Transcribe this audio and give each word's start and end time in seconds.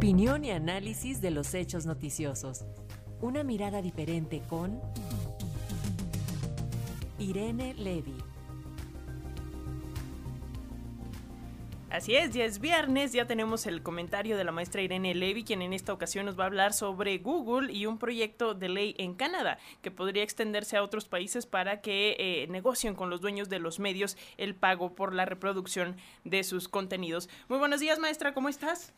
Opinión 0.00 0.46
y 0.46 0.50
análisis 0.50 1.20
de 1.20 1.30
los 1.30 1.52
hechos 1.52 1.84
noticiosos. 1.84 2.64
Una 3.20 3.44
mirada 3.44 3.82
diferente 3.82 4.40
con 4.48 4.80
Irene 7.18 7.74
Levy. 7.74 8.14
Así 11.90 12.16
es, 12.16 12.32
ya 12.32 12.46
es 12.46 12.60
viernes, 12.60 13.12
ya 13.12 13.26
tenemos 13.26 13.66
el 13.66 13.82
comentario 13.82 14.38
de 14.38 14.44
la 14.44 14.52
maestra 14.52 14.80
Irene 14.80 15.14
Levy, 15.14 15.44
quien 15.44 15.60
en 15.60 15.74
esta 15.74 15.92
ocasión 15.92 16.24
nos 16.24 16.38
va 16.38 16.44
a 16.44 16.46
hablar 16.46 16.72
sobre 16.72 17.18
Google 17.18 17.70
y 17.70 17.84
un 17.84 17.98
proyecto 17.98 18.54
de 18.54 18.70
ley 18.70 18.94
en 18.96 19.12
Canadá 19.12 19.58
que 19.82 19.90
podría 19.90 20.22
extenderse 20.22 20.78
a 20.78 20.82
otros 20.82 21.04
países 21.08 21.44
para 21.44 21.82
que 21.82 22.16
eh, 22.18 22.46
negocien 22.48 22.94
con 22.94 23.10
los 23.10 23.20
dueños 23.20 23.50
de 23.50 23.58
los 23.58 23.78
medios 23.78 24.16
el 24.38 24.54
pago 24.54 24.94
por 24.94 25.12
la 25.12 25.26
reproducción 25.26 25.98
de 26.24 26.42
sus 26.42 26.68
contenidos. 26.68 27.28
Muy 27.50 27.58
buenos 27.58 27.80
días, 27.80 27.98
maestra, 27.98 28.32
¿cómo 28.32 28.48
estás? 28.48 28.94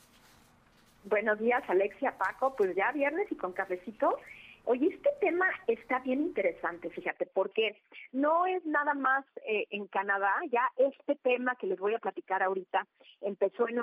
Buenos 1.05 1.39
días, 1.41 1.63
Alexia, 1.69 2.17
Paco. 2.17 2.55
Pues 2.57 2.77
ya 2.77 2.93
viernes 2.93 3.31
y 3.31 3.37
con 3.37 3.53
cafecito. 3.53 4.19
Oye, 4.65 4.87
este 4.95 5.11
tema 5.21 5.47
está 5.67 5.99
bien 5.99 6.21
interesante, 6.21 6.89
fíjate, 6.91 7.27
porque 7.27 7.77
no 8.13 8.47
es 8.47 8.65
nada 8.65 8.95
más 8.95 9.25
eh, 9.45 9.67
en 9.71 9.89
Canadá, 9.89 10.33
ya 10.53 10.71
este 10.77 11.17
tema 11.17 11.57
que 11.57 11.67
les 11.67 11.81
voy 11.81 11.95
a 11.95 11.99
platicar 11.99 12.45
ahorita 12.45 12.87
empezó 13.21 13.69
en, 13.69 13.81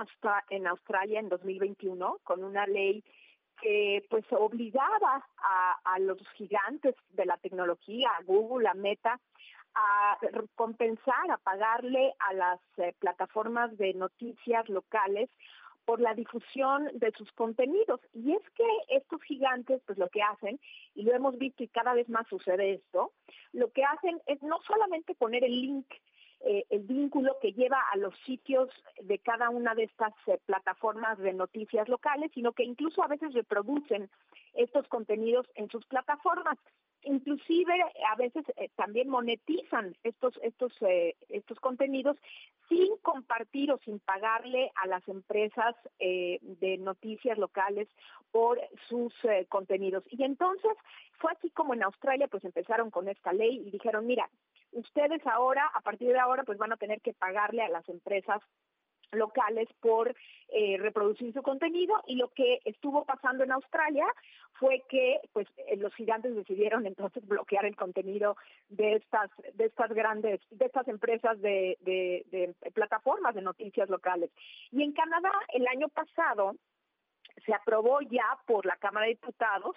en 0.49 0.67
Australia 0.67 1.19
en 1.19 1.27
2021 1.27 2.19
con 2.23 2.45
una 2.45 2.65
ley 2.65 3.03
que 3.61 4.05
pues 4.09 4.23
obligaba 4.31 5.25
a, 5.83 5.99
los 5.99 6.17
gigantes 6.35 6.95
de 7.09 7.25
la 7.25 7.35
tecnología, 7.37 8.09
a 8.17 8.23
Google, 8.23 8.69
a 8.69 8.73
Meta, 8.73 9.19
a 9.75 10.17
compensar, 10.55 11.29
a 11.29 11.37
pagarle 11.37 12.13
a 12.19 12.33
las 12.33 12.59
eh, 12.77 12.93
plataformas 12.99 13.77
de 13.77 13.93
noticias 13.95 14.69
locales 14.69 15.29
por 15.89 16.01
la 16.01 16.13
difusión 16.13 16.87
de 16.93 17.11
sus 17.17 17.31
contenidos. 17.31 17.99
Y 18.13 18.33
es 18.33 18.47
que 18.51 18.67
estos 18.89 19.19
gigantes, 19.23 19.81
pues 19.87 19.97
lo 19.97 20.07
que 20.09 20.21
hacen, 20.21 20.59
y 20.93 21.01
lo 21.01 21.15
hemos 21.15 21.35
visto 21.39 21.63
y 21.63 21.67
cada 21.67 21.95
vez 21.95 22.07
más 22.09 22.27
sucede 22.27 22.73
esto, 22.73 23.11
lo 23.53 23.71
que 23.71 23.83
hacen 23.83 24.21
es 24.27 24.39
no 24.43 24.59
solamente 24.67 25.15
poner 25.15 25.43
el 25.43 25.59
link, 25.59 25.87
eh, 26.41 26.63
el 26.69 26.81
vínculo 26.81 27.37
que 27.41 27.53
lleva 27.53 27.81
a 27.91 27.97
los 27.97 28.13
sitios 28.19 28.69
de 29.01 29.17
cada 29.17 29.49
una 29.49 29.73
de 29.73 29.85
estas 29.85 30.13
eh, 30.27 30.37
plataformas 30.45 31.17
de 31.17 31.33
noticias 31.33 31.89
locales, 31.89 32.29
sino 32.35 32.51
que 32.51 32.65
incluso 32.65 33.01
a 33.01 33.07
veces 33.07 33.33
reproducen 33.33 34.11
estos 34.53 34.87
contenidos 34.89 35.47
en 35.55 35.71
sus 35.71 35.87
plataformas 35.87 36.59
inclusive 37.03 37.73
a 38.09 38.15
veces 38.15 38.45
eh, 38.57 38.69
también 38.75 39.09
monetizan 39.09 39.95
estos 40.03 40.39
estos 40.43 40.71
eh, 40.81 41.15
estos 41.29 41.59
contenidos 41.59 42.17
sin 42.67 42.97
compartir 42.97 43.71
o 43.71 43.79
sin 43.79 43.99
pagarle 43.99 44.71
a 44.75 44.87
las 44.87 45.07
empresas 45.07 45.75
eh, 45.99 46.39
de 46.41 46.77
noticias 46.77 47.37
locales 47.37 47.87
por 48.31 48.59
sus 48.87 49.13
contenidos. 49.47 50.03
Y 50.09 50.23
entonces 50.23 50.71
fue 51.17 51.31
así 51.31 51.49
como 51.49 51.73
en 51.73 51.83
Australia 51.83 52.27
pues 52.27 52.43
empezaron 52.45 52.91
con 52.91 53.09
esta 53.09 53.33
ley 53.33 53.63
y 53.65 53.71
dijeron 53.71 54.05
mira 54.05 54.29
ustedes 54.71 55.25
ahora 55.25 55.65
a 55.73 55.81
partir 55.81 56.09
de 56.09 56.19
ahora 56.19 56.43
pues 56.43 56.57
van 56.57 56.71
a 56.71 56.77
tener 56.77 57.01
que 57.01 57.13
pagarle 57.13 57.63
a 57.63 57.69
las 57.69 57.87
empresas 57.89 58.41
locales 59.11 59.67
por 59.81 60.15
eh, 60.49 60.77
reproducir 60.79 61.33
su 61.33 61.41
contenido 61.41 61.95
y 62.07 62.15
lo 62.15 62.29
que 62.29 62.59
estuvo 62.65 63.05
pasando 63.05 63.43
en 63.43 63.51
Australia 63.51 64.05
fue 64.53 64.83
que 64.89 65.19
pues 65.31 65.47
eh, 65.57 65.77
los 65.77 65.93
gigantes 65.95 66.35
decidieron 66.35 66.85
entonces 66.85 67.25
bloquear 67.27 67.65
el 67.65 67.75
contenido 67.75 68.35
de 68.69 68.95
estas 68.95 69.29
de 69.53 69.65
estas 69.65 69.91
grandes 69.91 70.39
de 70.51 70.65
estas 70.65 70.87
empresas 70.87 71.39
de, 71.41 71.77
de, 71.81 72.25
de 72.31 72.71
plataformas 72.71 73.35
de 73.35 73.41
noticias 73.41 73.89
locales. 73.89 74.31
Y 74.71 74.83
en 74.83 74.93
Canadá 74.93 75.31
el 75.53 75.67
año 75.67 75.87
pasado 75.89 76.55
se 77.45 77.53
aprobó 77.53 78.01
ya 78.01 78.37
por 78.45 78.65
la 78.65 78.75
Cámara 78.77 79.05
de 79.05 79.13
Diputados 79.13 79.75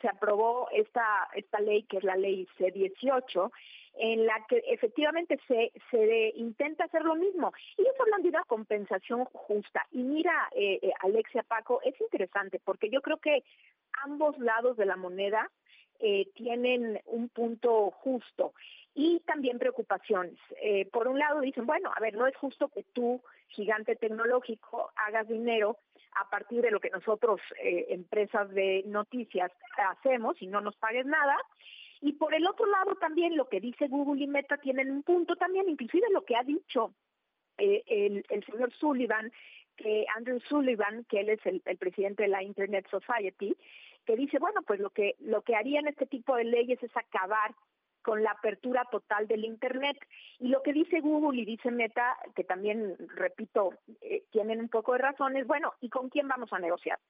se 0.00 0.08
aprobó 0.08 0.68
esta 0.72 1.28
esta 1.34 1.60
ley 1.60 1.84
que 1.84 1.98
es 1.98 2.04
la 2.04 2.16
ley 2.16 2.46
C18 2.58 3.50
en 3.98 4.26
la 4.26 4.44
que 4.46 4.62
efectivamente 4.66 5.38
se, 5.48 5.72
se 5.90 6.32
intenta 6.36 6.84
hacer 6.84 7.02
lo 7.02 7.14
mismo. 7.14 7.50
Y 7.78 7.82
eso 7.82 8.02
hablan 8.02 8.22
de 8.22 8.28
una 8.28 8.44
compensación 8.44 9.24
justa. 9.24 9.86
Y 9.90 10.02
mira, 10.02 10.50
eh, 10.54 10.78
eh, 10.82 10.92
Alexia 11.00 11.42
Paco, 11.42 11.80
es 11.82 11.98
interesante 12.00 12.60
porque 12.62 12.90
yo 12.90 13.00
creo 13.00 13.16
que 13.16 13.42
ambos 14.04 14.38
lados 14.38 14.76
de 14.76 14.84
la 14.84 14.96
moneda 14.96 15.50
eh, 15.98 16.28
tienen 16.34 17.00
un 17.06 17.30
punto 17.30 17.90
justo 17.90 18.52
y 18.94 19.20
también 19.20 19.58
preocupaciones. 19.58 20.38
Eh, 20.62 20.86
por 20.92 21.08
un 21.08 21.18
lado 21.18 21.40
dicen, 21.40 21.64
bueno, 21.64 21.90
a 21.94 22.00
ver, 22.00 22.14
no 22.14 22.26
es 22.26 22.36
justo 22.36 22.68
que 22.68 22.82
tú, 22.82 23.22
gigante 23.48 23.96
tecnológico, 23.96 24.90
hagas 24.96 25.26
dinero 25.28 25.78
a 26.20 26.28
partir 26.30 26.62
de 26.62 26.70
lo 26.70 26.80
que 26.80 26.90
nosotros, 26.90 27.40
eh, 27.62 27.86
empresas 27.90 28.48
de 28.50 28.82
noticias, 28.86 29.52
hacemos 29.90 30.40
y 30.40 30.46
no 30.46 30.60
nos 30.60 30.76
pagues 30.76 31.06
nada. 31.06 31.36
Y 32.00 32.12
por 32.12 32.34
el 32.34 32.46
otro 32.46 32.66
lado 32.66 32.94
también 32.96 33.36
lo 33.36 33.48
que 33.48 33.60
dice 33.60 33.88
Google 33.88 34.22
y 34.22 34.26
Meta 34.26 34.58
tienen 34.58 34.90
un 34.90 35.02
punto 35.02 35.36
también, 35.36 35.68
inclusive 35.68 36.06
lo 36.12 36.24
que 36.24 36.36
ha 36.36 36.42
dicho 36.42 36.94
eh, 37.58 37.82
el, 37.86 38.24
el 38.28 38.44
señor 38.44 38.72
Sullivan, 38.72 39.32
que 39.76 40.06
Andrew 40.16 40.40
Sullivan, 40.40 41.04
que 41.04 41.20
él 41.20 41.30
es 41.30 41.44
el, 41.44 41.62
el, 41.64 41.76
presidente 41.76 42.24
de 42.24 42.28
la 42.28 42.42
Internet 42.42 42.86
Society, 42.90 43.56
que 44.04 44.16
dice, 44.16 44.38
bueno, 44.38 44.62
pues 44.66 44.80
lo 44.80 44.90
que 44.90 45.16
lo 45.20 45.42
que 45.42 45.56
harían 45.56 45.86
este 45.86 46.06
tipo 46.06 46.36
de 46.36 46.44
leyes 46.44 46.82
es 46.82 46.96
acabar 46.96 47.54
con 48.06 48.22
la 48.22 48.30
apertura 48.30 48.84
total 48.88 49.26
del 49.26 49.44
Internet. 49.44 49.98
Y 50.38 50.46
lo 50.46 50.62
que 50.62 50.72
dice 50.72 51.00
Google 51.00 51.40
y 51.40 51.44
dice 51.44 51.72
Meta, 51.72 52.16
que 52.36 52.44
también, 52.44 52.94
repito, 53.16 53.70
eh, 54.00 54.22
tienen 54.30 54.60
un 54.60 54.68
poco 54.68 54.92
de 54.92 54.98
razón, 54.98 55.36
es, 55.36 55.44
bueno, 55.44 55.72
¿y 55.80 55.88
con 55.88 56.08
quién 56.08 56.28
vamos 56.28 56.52
a 56.52 56.60
negociar? 56.60 57.00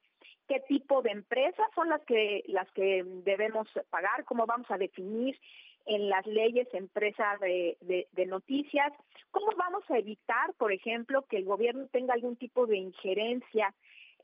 ¿Qué 0.47 0.59
tipo 0.67 1.03
de 1.03 1.11
empresas 1.11 1.67
son 1.75 1.89
las 1.89 2.01
que, 2.01 2.43
las 2.47 2.67
que 2.71 3.03
debemos 3.23 3.67
pagar? 3.91 4.25
¿Cómo 4.25 4.47
vamos 4.47 4.65
a 4.71 4.79
definir 4.79 5.39
en 5.85 6.09
las 6.09 6.25
leyes 6.25 6.67
empresas 6.73 7.39
de, 7.41 7.77
de, 8.11 8.25
noticias? 8.25 8.91
¿Cómo 9.29 9.51
vamos 9.55 9.83
a 9.91 9.99
evitar, 9.99 10.51
por 10.57 10.71
ejemplo, 10.71 11.21
que 11.29 11.37
el 11.37 11.45
gobierno 11.45 11.85
tenga 11.91 12.15
algún 12.15 12.37
tipo 12.37 12.65
de 12.65 12.77
injerencia 12.77 13.71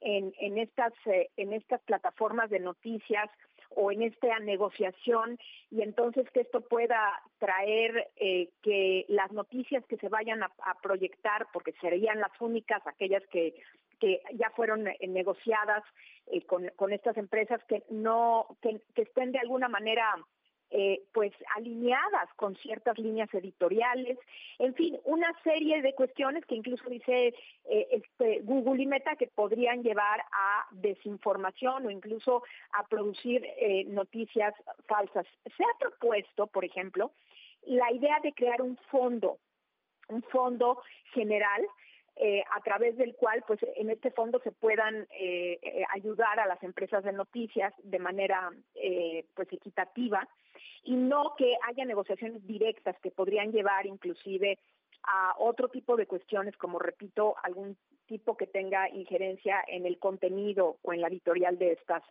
en, 0.04 0.34
en, 0.40 0.58
estas, 0.58 0.94
eh, 1.06 1.30
en 1.38 1.54
estas 1.54 1.82
plataformas 1.82 2.50
de 2.50 2.60
noticias 2.60 3.30
o 3.76 3.92
en 3.92 4.04
esta 4.04 4.38
negociación 4.40 5.40
y 5.72 5.82
entonces 5.82 6.30
que 6.32 6.42
esto 6.42 6.62
pueda 6.62 7.22
traer 7.40 8.12
eh, 8.18 8.50
que 8.62 9.06
las 9.08 9.32
noticias 9.32 9.84
que 9.88 9.98
se 9.98 10.10
vayan 10.10 10.44
a, 10.44 10.52
proyectar, 10.82 11.48
porque 11.52 11.74
serían 11.82 12.20
las 12.20 12.32
únicas, 12.40 12.86
aquellas 12.86 13.24
que, 13.32 13.56
que 14.00 14.22
ya 14.34 14.52
fueron 14.52 14.88
eh, 14.88 14.98
negociadas 15.08 15.84
con, 16.48 16.70
con 16.76 16.94
estas 16.94 17.18
empresas, 17.18 17.62
que 17.68 17.84
no, 17.90 18.58
que, 18.62 18.82
que 18.96 19.04
estén 19.04 19.32
de 19.32 19.40
alguna 19.40 19.68
manera 19.68 20.16
eh, 20.76 21.04
pues 21.12 21.32
alineadas 21.56 22.34
con 22.36 22.56
ciertas 22.56 22.98
líneas 22.98 23.32
editoriales, 23.32 24.18
en 24.58 24.74
fin, 24.74 25.00
una 25.04 25.32
serie 25.44 25.84
de 25.84 25.94
cuestiones 25.94 26.44
que 26.48 26.56
incluso 26.56 26.90
dice 26.90 27.28
eh, 27.66 27.88
este 27.92 28.40
Google 28.42 28.82
y 28.82 28.88
Meta 28.88 29.16
que 29.16 29.28
podrían 29.28 29.84
llevar 29.84 30.22
a 30.32 30.66
desinformación 30.72 31.86
o 31.86 31.92
incluso 31.92 32.42
a 32.72 32.88
producir 32.88 33.46
eh, 33.46 33.86
noticias 33.86 34.56
falsas. 34.88 35.28
Se 35.56 35.64
ha 35.64 35.78
propuesto, 35.80 36.48
por 36.48 36.66
ejemplo, 36.66 37.12
la 37.68 37.92
idea 37.92 38.20
de 38.24 38.34
crear 38.34 38.60
un 38.60 38.76
fondo, 38.90 39.38
un 40.10 40.24
fondo 40.24 40.82
general 41.14 41.62
eh, 42.16 42.44
a 42.56 42.62
través 42.62 42.96
del 42.98 43.16
cual 43.16 43.44
pues 43.48 43.60
en 43.76 43.90
este 43.90 44.12
fondo 44.12 44.40
se 44.44 44.52
puedan 44.52 45.08
eh, 45.12 45.60
eh, 45.62 45.84
ayudar 45.94 46.40
a 46.40 46.48
las 46.48 46.62
empresas 46.62 47.04
de 47.04 47.12
noticias 47.12 47.74
de 47.84 48.00
manera 48.00 48.52
eh, 48.76 49.26
pues 49.34 49.52
equitativa 49.52 50.28
y 50.84 50.96
no 50.96 51.34
que 51.38 51.56
haya 51.68 51.86
negociaciones 51.86 52.46
directas 52.46 52.96
que 53.02 53.10
podrían 53.10 53.52
llevar 53.52 53.88
inclusive 53.88 54.60
a 55.04 55.34
otro 55.40 55.70
tipo 55.70 55.96
de 55.96 56.06
cuestiones 56.06 56.56
como 56.56 56.78
repito 56.78 57.36
algún 57.42 57.78
tipo 58.06 58.38
que 58.38 58.48
tenga 58.48 58.90
injerencia 58.90 59.64
en 59.68 59.86
el 59.86 59.98
contenido 59.98 60.78
o 60.84 60.94
en 60.94 61.02
la 61.02 61.08
editorial 61.08 61.58
de 61.58 61.74
estas 61.74 62.04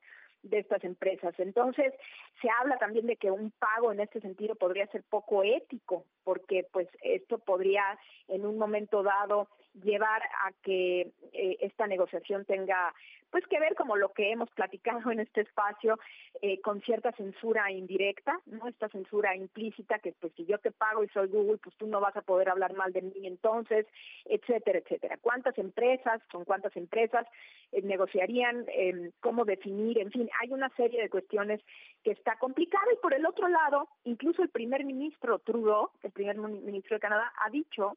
de 0.43 0.59
estas 0.59 0.83
empresas. 0.85 1.35
Entonces, 1.39 1.95
se 2.41 2.49
habla 2.61 2.77
también 2.79 3.07
de 3.07 3.17
que 3.17 3.31
un 3.31 3.53
pago 3.53 3.93
en 3.93 4.01
este 4.01 4.21
sentido 4.21 4.57
podría 4.57 4.87
ser 4.89 5.05
poco 5.09 5.43
ético, 5.45 6.05
porque 6.25 6.67
pues 6.73 6.89
esto 7.03 7.39
podría 7.39 7.85
en 8.29 8.45
un 8.45 8.59
momento 8.59 9.03
dado 9.03 9.49
llevar 9.75 10.23
a 10.23 10.53
que 10.63 11.13
eh, 11.33 11.57
esta 11.61 11.87
negociación 11.87 12.45
tenga 12.45 12.93
pues 13.33 13.47
que 13.47 13.59
ver 13.59 13.75
como 13.75 13.97
lo 13.97 14.13
que 14.13 14.31
hemos 14.31 14.51
platicado 14.51 15.11
en 15.11 15.19
este 15.19 15.41
espacio 15.41 15.99
eh, 16.43 16.61
con 16.61 16.83
cierta 16.83 17.13
censura 17.13 17.73
indirecta, 17.73 18.39
no 18.45 18.69
esta 18.69 18.91
censura 18.91 19.35
implícita 19.35 19.99
que 20.01 20.13
pues 20.21 20.35
si 20.37 20.45
yo 20.45 20.59
te 20.59 20.71
pago 20.71 21.03
y 21.03 21.09
soy 21.09 21.29
Google 21.29 21.57
pues 21.57 21.75
tú 21.77 21.87
no 21.87 21.99
vas 21.99 22.15
a 22.15 22.21
poder 22.21 22.51
hablar 22.51 22.75
mal 22.75 22.93
de 22.93 23.01
mí 23.01 23.27
entonces, 23.27 23.87
etcétera, 24.27 24.81
etcétera. 24.81 25.17
¿Cuántas 25.17 25.57
empresas, 25.57 26.21
con 26.31 26.45
cuántas 26.45 26.77
empresas 26.77 27.27
eh, 27.73 27.81
negociarían, 27.81 28.67
eh, 28.69 29.13
cómo 29.21 29.47
definir, 29.47 29.99
en 29.99 30.11
fin, 30.11 30.29
hay 30.39 30.53
una 30.53 30.69
serie 30.77 31.01
de 31.01 31.09
cuestiones 31.09 31.63
que 32.05 32.11
está 32.11 32.37
complicada 32.37 32.85
y 32.93 33.01
por 33.01 33.15
el 33.15 33.25
otro 33.25 33.49
lado, 33.49 33.89
incluso 34.05 34.43
el 34.43 34.51
primer 34.51 34.85
ministro 34.85 35.39
Trudeau, 35.39 35.89
el 36.03 36.13
primer 36.13 36.37
ministro 36.37 36.97
de 36.97 37.01
Canadá, 37.01 37.33
ha 37.43 37.49
dicho 37.49 37.97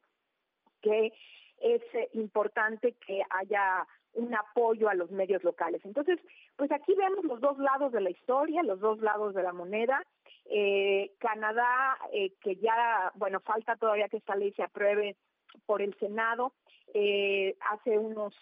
que 0.80 1.12
es 1.60 1.82
importante 2.12 2.92
que 3.06 3.22
haya 3.30 3.86
un 4.14 4.34
apoyo 4.34 4.88
a 4.88 4.94
los 4.94 5.10
medios 5.10 5.44
locales. 5.44 5.84
Entonces, 5.84 6.18
pues 6.56 6.72
aquí 6.72 6.94
vemos 6.94 7.24
los 7.24 7.40
dos 7.40 7.58
lados 7.58 7.92
de 7.92 8.00
la 8.00 8.10
historia, 8.10 8.62
los 8.62 8.80
dos 8.80 8.98
lados 9.00 9.34
de 9.34 9.42
la 9.42 9.52
moneda. 9.52 10.02
Eh, 10.46 11.12
Canadá, 11.18 11.98
eh, 12.12 12.32
que 12.40 12.56
ya, 12.56 13.12
bueno, 13.14 13.40
falta 13.40 13.76
todavía 13.76 14.08
que 14.08 14.16
esta 14.18 14.36
ley 14.36 14.52
se 14.52 14.62
apruebe 14.62 15.16
por 15.66 15.82
el 15.82 15.94
Senado. 15.98 16.52
Eh, 16.94 17.56
hace 17.72 17.98
unos 17.98 18.32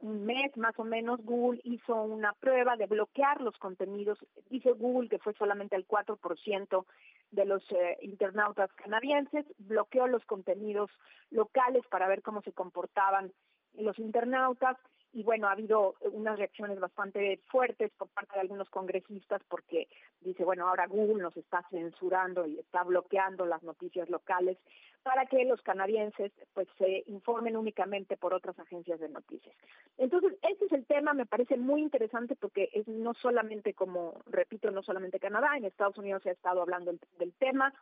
un, 0.00 0.26
mes 0.26 0.54
más 0.56 0.78
o 0.78 0.84
menos 0.84 1.24
Google 1.24 1.60
hizo 1.64 1.94
una 1.94 2.32
prueba 2.34 2.76
de 2.76 2.86
bloquear 2.86 3.40
los 3.40 3.56
contenidos. 3.58 4.18
Dice 4.50 4.72
Google 4.72 5.08
que 5.08 5.18
fue 5.18 5.34
solamente 5.34 5.76
el 5.76 5.86
4% 5.86 6.84
de 7.30 7.44
los 7.44 7.62
internautas 8.02 8.72
canadienses, 8.74 9.46
bloqueó 9.58 10.08
los 10.08 10.24
contenidos 10.24 10.90
locales 11.30 11.84
para 11.88 12.08
ver 12.08 12.22
cómo 12.22 12.42
se 12.42 12.52
comportaban 12.52 13.32
los 13.74 13.98
internautas 13.98 14.76
y 15.16 15.22
bueno, 15.22 15.48
ha 15.48 15.52
habido 15.52 15.94
unas 16.12 16.38
reacciones 16.38 16.78
bastante 16.78 17.40
fuertes 17.46 17.90
por 17.96 18.06
parte 18.08 18.34
de 18.34 18.40
algunos 18.42 18.68
congresistas 18.68 19.40
porque 19.48 19.88
dice, 20.20 20.44
bueno, 20.44 20.68
ahora 20.68 20.86
Google 20.86 21.22
nos 21.22 21.34
está 21.38 21.64
censurando 21.70 22.46
y 22.46 22.58
está 22.58 22.84
bloqueando 22.84 23.46
las 23.46 23.62
noticias 23.62 24.10
locales 24.10 24.58
para 25.02 25.24
que 25.24 25.42
los 25.46 25.62
canadienses 25.62 26.32
pues 26.52 26.68
se 26.76 27.02
informen 27.06 27.56
únicamente 27.56 28.18
por 28.18 28.34
otras 28.34 28.58
agencias 28.58 29.00
de 29.00 29.08
noticias. 29.08 29.56
Entonces, 29.96 30.34
este 30.42 30.66
es 30.66 30.72
el 30.72 30.84
tema, 30.84 31.14
me 31.14 31.24
parece 31.24 31.56
muy 31.56 31.80
interesante 31.80 32.36
porque 32.36 32.68
es 32.74 32.86
no 32.86 33.14
solamente 33.14 33.72
como, 33.72 34.20
repito, 34.26 34.70
no 34.70 34.82
solamente 34.82 35.18
Canadá, 35.18 35.56
en 35.56 35.64
Estados 35.64 35.96
Unidos 35.96 36.24
se 36.24 36.28
ha 36.28 36.32
estado 36.32 36.60
hablando 36.60 36.92
del 37.18 37.32
tema, 37.38 37.72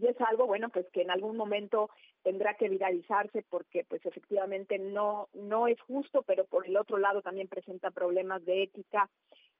y 0.00 0.06
es 0.06 0.20
algo 0.20 0.46
bueno 0.46 0.68
pues 0.68 0.86
que 0.92 1.02
en 1.02 1.10
algún 1.10 1.36
momento 1.36 1.90
tendrá 2.22 2.54
que 2.54 2.68
viralizarse 2.68 3.44
porque 3.48 3.84
pues 3.88 4.04
efectivamente 4.06 4.78
no 4.78 5.28
no 5.32 5.68
es 5.68 5.80
justo 5.80 6.22
pero 6.22 6.44
por 6.44 6.66
el 6.66 6.76
otro 6.76 6.98
lado 6.98 7.22
también 7.22 7.48
presenta 7.48 7.90
problemas 7.90 8.44
de 8.44 8.62
ética 8.64 9.08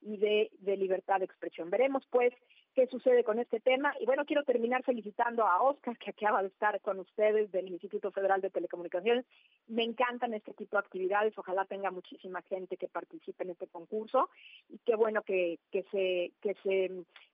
y 0.00 0.16
de, 0.16 0.50
de 0.60 0.76
libertad 0.76 1.18
de 1.18 1.24
expresión. 1.24 1.70
Veremos 1.70 2.04
pues 2.10 2.32
qué 2.74 2.86
sucede 2.86 3.24
con 3.24 3.38
este 3.38 3.60
tema. 3.60 3.92
Y 4.00 4.06
bueno 4.06 4.24
quiero 4.24 4.44
terminar 4.44 4.82
felicitando 4.84 5.44
a 5.44 5.62
Oscar 5.62 5.96
que 5.98 6.10
acaba 6.10 6.42
de 6.42 6.48
estar 6.48 6.80
con 6.80 6.98
ustedes 7.00 7.50
del 7.50 7.68
Instituto 7.68 8.10
Federal 8.12 8.40
de 8.40 8.50
Telecomunicaciones 8.50 9.26
me 9.68 9.84
encantan 9.84 10.34
este 10.34 10.52
tipo 10.54 10.76
de 10.76 10.80
actividades 10.80 11.36
ojalá 11.36 11.64
tenga 11.64 11.90
muchísima 11.90 12.42
gente 12.42 12.76
que 12.76 12.88
participe 12.88 13.44
en 13.44 13.50
este 13.50 13.66
concurso 13.66 14.30
y 14.68 14.78
qué 14.78 14.96
bueno 14.96 15.22
que, 15.22 15.58
que 15.70 15.84
se 15.90 16.32
que 16.40 16.54
se 16.62 16.90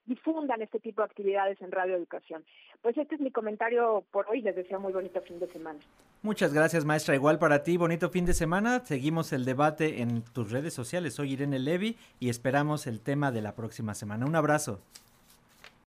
difundan 0.06 0.60
este 0.62 0.80
tipo 0.80 1.02
de 1.02 1.06
actividades 1.06 1.60
en 1.62 1.72
Radio 1.72 1.96
Educación. 1.96 2.44
Pues 2.82 2.96
este 2.98 3.14
es 3.14 3.20
mi 3.20 3.30
comentario 3.30 4.04
por 4.10 4.28
hoy. 4.28 4.42
Les 4.42 4.54
deseo 4.54 4.78
muy 4.78 4.92
bonito 4.92 5.20
fin 5.22 5.38
de 5.38 5.50
semana. 5.50 5.80
Muchas 6.22 6.52
gracias, 6.52 6.84
maestra. 6.84 7.14
Igual 7.14 7.38
para 7.38 7.62
ti, 7.62 7.76
bonito 7.76 8.10
fin 8.10 8.26
de 8.26 8.34
semana. 8.34 8.84
Seguimos 8.84 9.32
el 9.32 9.44
debate 9.44 10.02
en 10.02 10.22
tus 10.22 10.50
redes 10.50 10.74
sociales. 10.74 11.14
Soy 11.14 11.32
Irene 11.32 11.58
Levy 11.58 11.96
y 12.20 12.28
esperamos 12.28 12.86
el 12.86 13.00
tema 13.00 13.32
de 13.32 13.42
la 13.42 13.54
próxima 13.54 13.94
semana. 13.94 14.26
Un 14.26 14.36
abrazo. 14.36 14.80